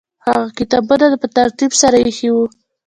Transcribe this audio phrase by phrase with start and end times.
[0.25, 2.45] هغه کتابونه په ترتیب سره ایښي وو.